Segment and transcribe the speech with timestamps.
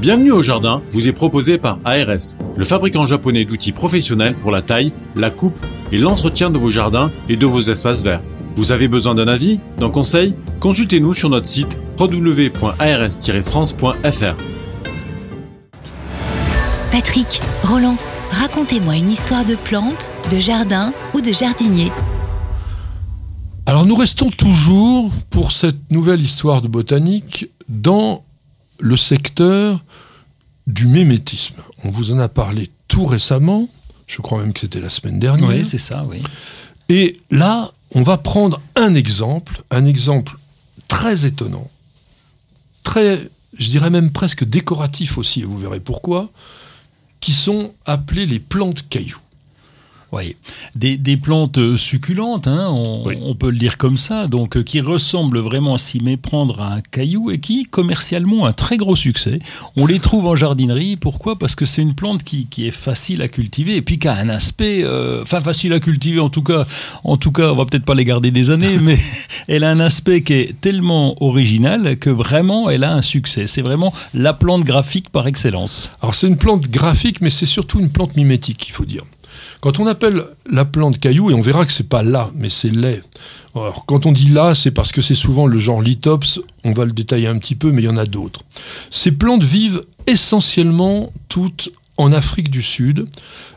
[0.00, 4.62] Bienvenue au jardin vous est proposé par ARS, le fabricant japonais d'outils professionnels pour la
[4.62, 5.58] taille, la coupe
[5.90, 8.22] et l'entretien de vos jardins et de vos espaces verts.
[8.54, 10.36] Vous avez besoin d'un avis, d'un conseil?
[10.60, 11.66] Consultez-nous sur notre site
[11.98, 14.36] www.ars-france.fr.
[16.92, 17.96] Patrick, Roland,
[18.30, 21.90] racontez-moi une histoire de plante, de jardin ou de jardinier.
[23.66, 28.22] Alors nous restons toujours pour cette nouvelle histoire de botanique dans
[28.80, 29.82] le secteur
[30.66, 31.56] du mémétisme.
[31.84, 33.68] On vous en a parlé tout récemment,
[34.06, 35.48] je crois même que c'était la semaine dernière.
[35.48, 36.22] Oui, c'est ça, oui.
[36.88, 40.36] Et là, on va prendre un exemple, un exemple
[40.88, 41.70] très étonnant,
[42.82, 43.28] très,
[43.58, 46.30] je dirais même presque décoratif aussi, et vous verrez pourquoi,
[47.20, 49.20] qui sont appelés les plantes cailloux.
[50.10, 50.36] Oui,
[50.74, 55.74] des, plantes succulentes, hein, on, peut le dire comme ça, donc euh, qui ressemblent vraiment
[55.74, 59.38] à s'y méprendre à un caillou et qui, commercialement, ont un très gros succès.
[59.76, 61.36] On les trouve en jardinerie, pourquoi?
[61.38, 64.30] Parce que c'est une plante qui, est facile à cultiver et puis qui a un
[64.30, 66.66] aspect, euh, enfin facile à cultiver en tout cas,
[67.04, 68.98] en tout cas, on va peut-être pas les garder des années, mais
[69.46, 73.46] elle a un aspect qui est tellement original que vraiment elle a un succès.
[73.46, 75.90] C'est vraiment la plante graphique par excellence.
[76.00, 79.02] Alors c'est une plante graphique, mais c'est surtout une plante mimétique, il faut dire.
[79.60, 82.70] Quand on appelle la plante caillou, et on verra que c'est pas là, mais c'est
[82.70, 83.02] lait.
[83.54, 86.84] Alors, quand on dit là, c'est parce que c'est souvent le genre lithops, on va
[86.84, 88.40] le détailler un petit peu, mais il y en a d'autres.
[88.90, 93.06] Ces plantes vivent essentiellement toutes en Afrique du Sud.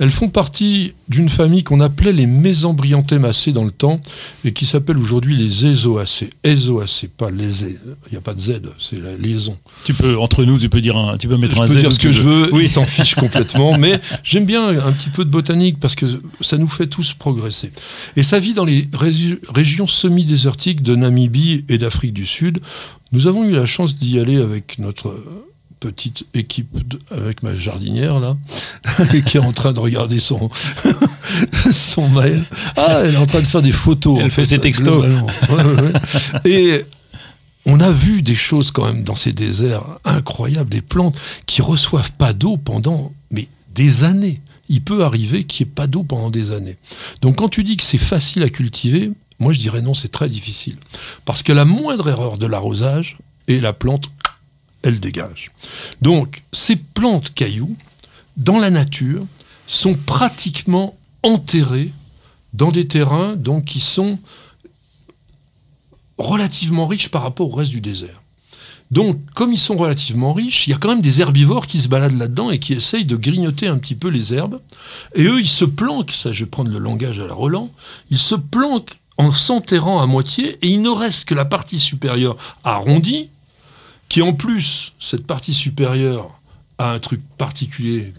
[0.00, 4.00] Elles font partie d'une famille qu'on appelait les Mésembryanthémacées dans le temps
[4.44, 6.30] et qui s'appelle aujourd'hui les Ézoacées.
[6.42, 9.56] Ézoacées, pas les Il n'y a pas de Z, c'est la liaison.
[9.84, 11.92] Tu peux, entre nous, tu peux, dire un, tu peux mettre je un peux dire
[11.92, 12.64] ce que je veux, oui.
[12.64, 16.06] il s'en fiche complètement, mais j'aime bien un petit peu de botanique parce que
[16.40, 17.70] ça nous fait tous progresser.
[18.16, 18.88] Et ça vit dans les
[19.54, 22.58] régions semi-désertiques de Namibie et d'Afrique du Sud.
[23.12, 25.14] Nous avons eu la chance d'y aller avec notre
[25.84, 26.68] petite équipe
[27.10, 28.38] avec ma jardinière là,
[29.26, 30.48] qui est en train de regarder son,
[31.70, 32.42] son mail.
[32.74, 34.18] Ah, elle est en train de faire des photos.
[34.22, 35.04] Elle fait ses textos.
[36.46, 36.86] Et
[37.66, 42.12] on a vu des choses quand même dans ces déserts incroyables, des plantes qui reçoivent
[42.12, 44.40] pas d'eau pendant mais des années.
[44.70, 46.78] Il peut arriver qu'il n'y ait pas d'eau pendant des années.
[47.20, 50.30] Donc quand tu dis que c'est facile à cultiver, moi je dirais non, c'est très
[50.30, 50.76] difficile.
[51.26, 54.10] Parce que la moindre erreur de l'arrosage, et la plante
[54.84, 55.50] elle dégage.
[56.02, 57.76] Donc, ces plantes cailloux,
[58.36, 59.26] dans la nature,
[59.66, 61.92] sont pratiquement enterrées
[62.52, 64.18] dans des terrains donc, qui sont
[66.18, 68.22] relativement riches par rapport au reste du désert.
[68.90, 71.88] Donc, comme ils sont relativement riches, il y a quand même des herbivores qui se
[71.88, 74.60] baladent là-dedans et qui essayent de grignoter un petit peu les herbes.
[75.16, 77.70] Et eux, ils se planquent, ça je vais prendre le langage à la Roland,
[78.10, 82.36] ils se planquent en s'enterrant à moitié et il ne reste que la partie supérieure
[82.62, 83.30] arrondie,
[84.08, 86.40] qui en plus, cette partie supérieure
[86.78, 88.12] a un truc particulier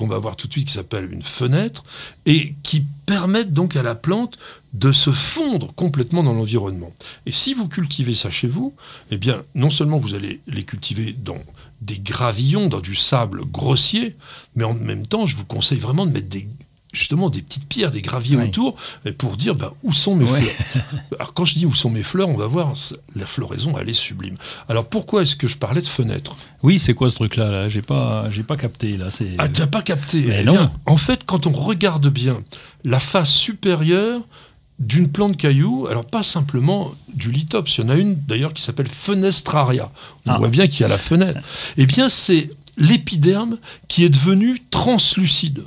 [0.00, 1.84] qu'on va voir tout de suite qui s'appelle une fenêtre
[2.24, 4.38] et qui permettent donc à la plante
[4.72, 6.90] de se fondre complètement dans l'environnement.
[7.26, 8.74] Et si vous cultivez ça chez vous,
[9.10, 11.38] eh bien non seulement vous allez les cultiver dans
[11.82, 14.16] des gravillons, dans du sable grossier,
[14.54, 16.48] mais en même temps, je vous conseille vraiment de mettre des
[16.92, 18.76] justement des petites pierres, des graviers autour,
[19.18, 20.54] pour dire ben, où sont mes fleurs?
[21.14, 22.74] Alors quand je dis où sont mes fleurs, on va voir,
[23.14, 24.36] la floraison, elle est sublime.
[24.68, 26.34] Alors pourquoi est-ce que je parlais de fenêtres?
[26.62, 27.68] Oui, c'est quoi ce truc-là là?
[27.68, 29.08] J'ai pas, j'ai pas capté là.
[29.38, 30.70] Ah, tu n'as pas capté eh non.
[30.86, 32.42] En fait, quand on regarde bien
[32.84, 34.22] la face supérieure
[34.78, 38.62] d'une plante caillou, alors pas simplement du lithops, il y en a une d'ailleurs qui
[38.62, 39.92] s'appelle fenestraria.
[40.26, 40.38] On ah.
[40.38, 41.40] voit bien qu'il y a la fenêtre.
[41.76, 43.58] Eh bien, c'est l'épiderme
[43.88, 45.62] qui est devenu translucide.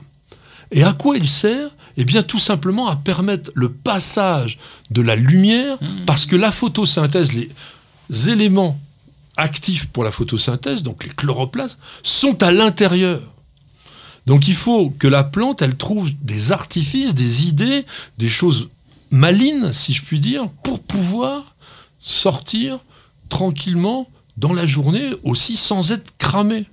[0.73, 1.69] Et à quoi il sert?
[1.95, 4.57] Eh bien, tout simplement à permettre le passage
[4.89, 6.05] de la lumière, mmh.
[6.05, 8.79] parce que la photosynthèse, les éléments
[9.37, 13.21] actifs pour la photosynthèse, donc les chloroplastes, sont à l'intérieur.
[14.25, 17.85] Donc il faut que la plante, elle trouve des artifices, des idées,
[18.17, 18.69] des choses
[19.11, 21.55] malines, si je puis dire, pour pouvoir
[21.99, 22.79] sortir
[23.29, 26.65] tranquillement dans la journée aussi sans être cramée.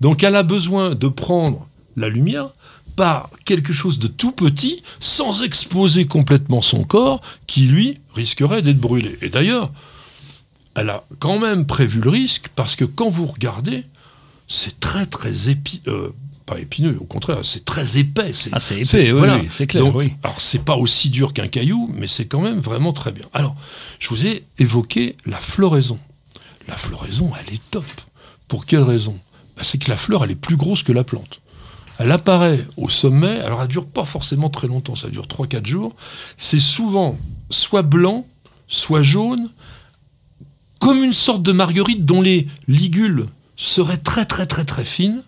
[0.00, 1.66] Donc elle a besoin de prendre
[1.96, 2.50] la lumière,
[2.98, 8.80] par quelque chose de tout petit sans exposer complètement son corps qui, lui, risquerait d'être
[8.80, 9.16] brûlé.
[9.22, 9.70] Et d'ailleurs,
[10.74, 13.84] elle a quand même prévu le risque parce que quand vous regardez,
[14.48, 15.82] c'est très très épineux.
[15.86, 16.08] Euh,
[16.44, 18.32] pas épineux, au contraire, c'est très épais.
[18.32, 19.94] C'est, ah, c'est épais, oui, c'est clair.
[19.94, 20.14] oui.
[20.24, 23.26] Alors, c'est pas aussi dur qu'un caillou, mais c'est quand même vraiment très bien.
[23.32, 23.54] Alors,
[24.00, 26.00] je vous ai évoqué la floraison.
[26.66, 27.84] La floraison, elle est top.
[28.48, 29.16] Pour quelle raison?
[29.56, 31.40] Ben, C'est que la fleur, elle est plus grosse que la plante.
[31.98, 35.96] Elle apparaît au sommet, alors elle dure pas forcément très longtemps, ça dure 3-4 jours.
[36.36, 37.18] C'est souvent
[37.50, 38.24] soit blanc,
[38.68, 39.50] soit jaune,
[40.80, 45.24] comme une sorte de marguerite dont les ligules serait très très très très fine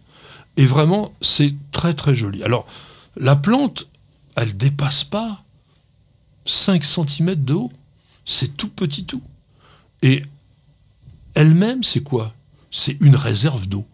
[0.57, 2.45] et vraiment c'est très très joli.
[2.45, 2.67] Alors
[3.17, 3.89] la plante,
[4.37, 5.43] elle dépasse pas
[6.45, 7.73] 5 cm de haut.
[8.25, 9.23] C'est tout petit tout.
[10.03, 10.23] Et
[11.35, 12.33] elle-même, c'est quoi?
[12.71, 13.85] C'est une réserve d'eau.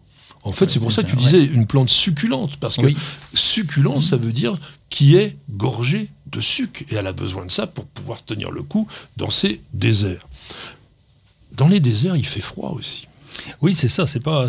[0.47, 2.87] En fait, c'est pour ça que tu disais une plante succulente, parce que
[3.33, 4.57] succulent, ça veut dire
[4.89, 8.63] qui est gorgée de sucre, et elle a besoin de ça pour pouvoir tenir le
[8.63, 10.27] coup dans ces déserts.
[11.51, 13.07] Dans les déserts, il fait froid aussi.
[13.61, 14.07] Oui, c'est ça.
[14.07, 14.47] C'est pas.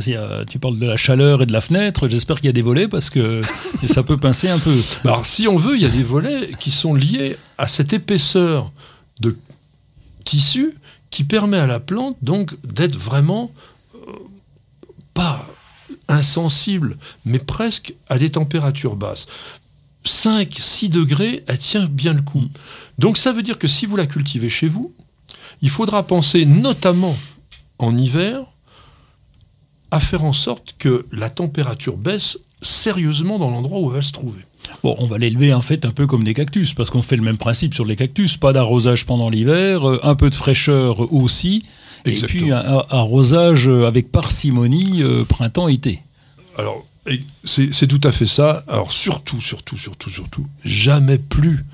[0.48, 2.08] tu parles de la chaleur et de la fenêtre.
[2.08, 3.42] J'espère qu'il y a des volets parce que
[3.86, 4.74] ça peut pincer un peu.
[5.04, 7.92] Bah, alors, si on veut, il y a des volets qui sont liés à cette
[7.92, 8.70] épaisseur
[9.20, 9.36] de
[10.24, 10.74] tissu
[11.10, 13.50] qui permet à la plante donc d'être vraiment
[13.94, 14.12] euh,
[16.18, 19.26] insensible, mais presque à des températures basses.
[20.04, 22.44] 5, 6 degrés, elle tient bien le coup.
[22.98, 24.92] Donc ça veut dire que si vous la cultivez chez vous,
[25.60, 27.16] il faudra penser notamment
[27.78, 28.40] en hiver
[29.90, 34.12] à faire en sorte que la température baisse sérieusement dans l'endroit où elle va se
[34.12, 34.42] trouver.
[34.82, 37.22] Bon, on va l'élever en fait un peu comme des cactus, parce qu'on fait le
[37.22, 41.62] même principe sur les cactus, pas d'arrosage pendant l'hiver, euh, un peu de fraîcheur aussi,
[42.04, 46.02] et puis un arrosage avec parcimonie euh, printemps-été.
[46.58, 46.84] Alors,
[47.44, 48.64] c'est tout à fait ça.
[48.68, 51.64] Alors surtout, surtout, surtout, surtout, jamais plus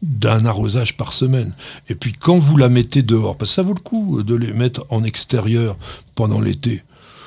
[0.00, 1.52] d'un arrosage par semaine.
[1.88, 4.52] Et puis quand vous la mettez dehors, parce que ça vaut le coup de les
[4.52, 5.76] mettre en extérieur
[6.14, 6.82] pendant l'été,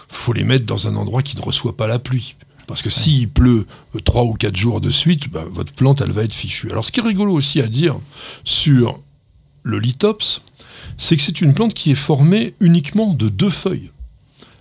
[0.08, 2.36] faut les mettre dans un endroit qui ne reçoit pas la pluie.
[2.68, 3.66] Parce que s'il pleut
[3.96, 6.72] euh, trois ou quatre jours de suite, bah, votre plante, elle va être fichue.
[6.72, 8.00] Alors, ce qui est rigolo aussi à dire
[8.46, 9.00] sur
[9.64, 10.42] le lithops,
[10.98, 13.92] c'est que c'est une plante qui est formée uniquement de deux feuilles.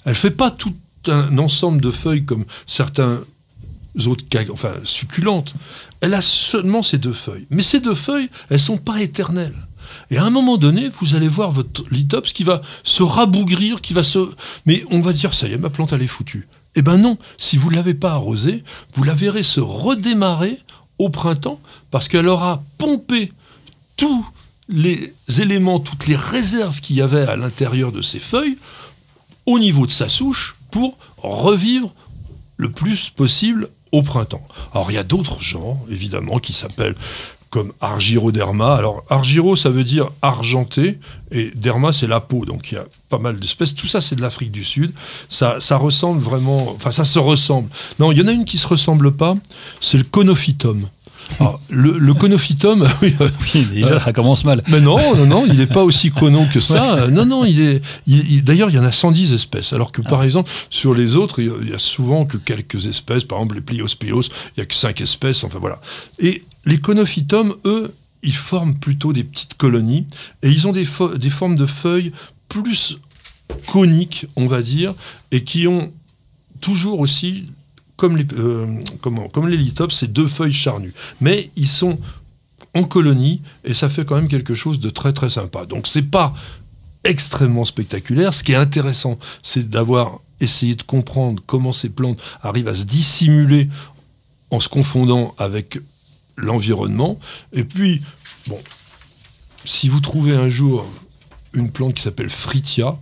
[0.04, 0.74] Elle ne fait pas tout
[1.06, 3.20] un ensemble de feuilles comme certains
[4.06, 5.54] autres enfin, succulentes.
[6.00, 7.46] Elle a seulement ces deux feuilles.
[7.50, 9.56] Mais ces deux feuilles, elles sont pas éternelles.
[10.10, 13.92] Et à un moment donné, vous allez voir votre lithops qui va se rabougrir, qui
[13.92, 14.30] va se...
[14.66, 16.48] Mais on va dire, ça y est, ma plante, elle est foutue.
[16.76, 18.62] Eh ben non, si vous ne l'avez pas arrosée,
[18.94, 20.58] vous la verrez se redémarrer
[20.98, 21.60] au printemps
[21.90, 23.32] parce qu'elle aura pompé
[23.96, 24.24] tous
[24.68, 28.56] les éléments, toutes les réserves qu'il y avait à l'intérieur de ses feuilles
[29.46, 31.92] au niveau de sa souche pour revivre
[32.56, 34.46] le plus possible au printemps.
[34.74, 36.96] Alors il y a d'autres genres, évidemment, qui s'appellent
[37.50, 38.76] comme argyroderma.
[38.76, 40.98] Alors, argyro, ça veut dire argenté,
[41.32, 42.44] et derma, c'est la peau.
[42.44, 43.74] Donc, il y a pas mal d'espèces.
[43.74, 44.92] Tout ça, c'est de l'Afrique du Sud.
[45.28, 46.72] Ça, ressemble vraiment.
[46.76, 47.68] Enfin, ça se ressemble.
[47.98, 49.36] Non, il y en a une qui se ressemble pas.
[49.80, 50.88] C'est le conophytum.
[51.38, 54.62] Ah, le, le, conophytum, oui, déjà ça commence mal.
[54.68, 57.08] Mais non, non, non, il n'est pas aussi conon que ça.
[57.08, 58.42] Non, non, il est.
[58.42, 60.26] D'ailleurs, il y en a 110 espèces, alors que par ah.
[60.26, 63.24] exemple sur les autres, il y a souvent que quelques espèces.
[63.24, 64.22] Par exemple, les Pliospios,
[64.56, 65.44] il y a que 5 espèces.
[65.44, 65.80] Enfin voilà.
[66.18, 70.06] Et les conophytums, eux, ils forment plutôt des petites colonies
[70.42, 70.86] et ils ont des,
[71.16, 72.12] des formes de feuilles
[72.48, 72.98] plus
[73.66, 74.94] coniques, on va dire,
[75.30, 75.92] et qui ont
[76.60, 77.46] toujours aussi,
[78.00, 78.66] comme les, euh,
[79.02, 80.94] comment, comme les lithops, ces deux feuilles charnues.
[81.20, 81.98] Mais ils sont
[82.72, 85.66] en colonie et ça fait quand même quelque chose de très très sympa.
[85.66, 86.32] Donc c'est pas
[87.04, 88.32] extrêmement spectaculaire.
[88.32, 92.84] Ce qui est intéressant, c'est d'avoir essayé de comprendre comment ces plantes arrivent à se
[92.84, 93.68] dissimuler
[94.50, 95.78] en se confondant avec
[96.38, 97.20] l'environnement.
[97.52, 98.00] Et puis,
[98.46, 98.58] bon,
[99.66, 100.86] si vous trouvez un jour
[101.52, 102.98] une plante qui s'appelle Fritia,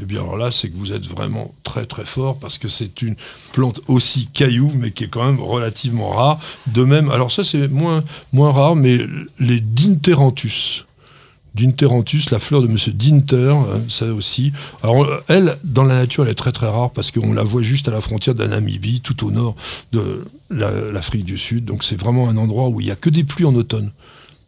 [0.00, 3.02] eh bien alors là, c'est que vous êtes vraiment très très fort parce que c'est
[3.02, 3.16] une
[3.52, 6.40] plante aussi caillou, mais qui est quand même relativement rare.
[6.66, 8.98] De même, alors ça c'est moins, moins rare, mais
[9.38, 10.84] les Dinteranthus.
[11.54, 14.52] Dinteranthus, la fleur de Monsieur Dinter, hein, ça aussi.
[14.82, 17.88] Alors elle, dans la nature, elle est très très rare parce qu'on la voit juste
[17.88, 19.56] à la frontière de la Namibie, tout au nord
[19.92, 21.64] de l'Afrique du Sud.
[21.64, 23.90] Donc c'est vraiment un endroit où il n'y a que des pluies en automne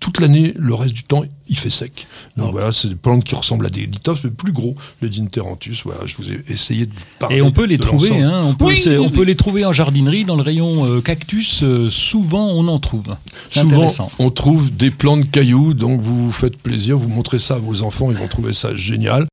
[0.02, 2.08] toute l'année, le reste du temps, il fait sec.
[2.36, 2.50] Donc ah.
[2.50, 5.76] voilà, c'est des plantes qui ressemblent à des lithops, mais plus gros, les Dinteranthus.
[5.84, 7.36] Voilà, je vous ai essayé de parler.
[7.36, 10.34] Et on peut les trouver, hein, on, peut, on peut, les trouver en jardinerie, dans
[10.34, 11.62] le rayon euh, cactus.
[11.62, 13.14] Euh, souvent, on en trouve.
[13.48, 13.86] Souvent,
[14.18, 17.84] on trouve des plantes cailloux, donc vous vous faites plaisir, vous montrez ça à vos
[17.84, 19.20] enfants, ils vont trouver ça génial.